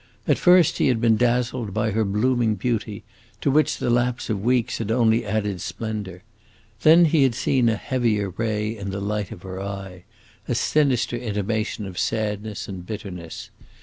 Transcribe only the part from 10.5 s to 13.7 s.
sinister intimation of sadness and bitterness.